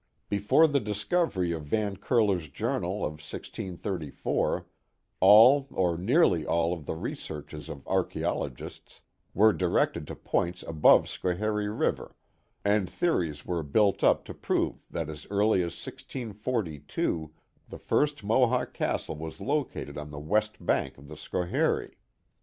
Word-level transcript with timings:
Before 0.29 0.65
the 0.67 0.79
discovery 0.79 1.51
of 1.51 1.65
Van 1.65 1.95
Curler's 1.95 2.47
journal 2.47 3.05
of 3.05 3.21
1634, 3.21 4.65
all 5.19 5.67
or 5.69 5.95
nearly 5.95 6.43
all 6.43 6.73
of 6.73 6.87
the 6.87 6.95
researches 6.95 7.69
of 7.69 7.81
archaeo 7.83 8.35
logists 8.49 9.01
were 9.35 9.53
directed 9.53 10.07
to 10.07 10.15
points 10.15 10.63
above 10.63 11.05
Schoharie 11.07 11.67
River, 11.67 12.15
and 12.65 12.89
theories 12.89 13.45
were 13.45 13.61
built 13.61 14.03
up 14.03 14.25
to 14.25 14.33
prove 14.33 14.83
that 14.89 15.07
as 15.07 15.27
early 15.29 15.59
as 15.61 15.77
1642 15.77 17.31
the 17.69 17.77
first 17.77 18.23
Mohawk 18.23 18.73
castle 18.73 19.15
was 19.17 19.39
located 19.39 19.99
on 19.99 20.09
the 20.09 20.17
west 20.19 20.65
bank 20.65 20.97
of 20.97 21.09
the 21.09 21.15
Schoharie. 21.15 21.97